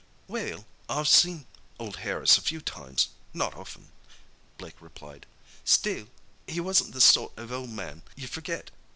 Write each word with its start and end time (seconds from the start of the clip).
"Well, 0.27 0.65
I've 0.89 1.07
seen 1.07 1.45
old 1.77 1.97
Harris 1.97 2.35
a 2.35 2.41
few 2.41 2.59
times—not 2.59 3.53
often," 3.53 3.91
Blake 4.57 4.81
replied. 4.81 5.27
"Still, 5.63 6.07
he 6.47 6.59
wasn't 6.59 6.93
the 6.95 7.01
sort 7.01 7.37
of 7.37 7.51
old 7.51 7.69
man 7.69 8.01
you'd 8.15 8.31
forget. 8.31 8.71